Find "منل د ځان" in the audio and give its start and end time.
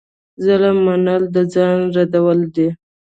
0.85-1.77